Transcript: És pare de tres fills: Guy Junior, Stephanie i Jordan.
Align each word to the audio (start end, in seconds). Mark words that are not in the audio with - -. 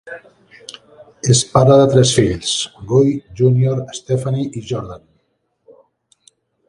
És 1.33 1.41
pare 1.51 1.75
de 1.79 1.83
tres 1.91 2.13
fills: 2.19 2.55
Guy 2.93 3.13
Junior, 3.43 3.85
Stephanie 3.99 4.51
i 4.61 4.65
Jordan. 4.71 5.05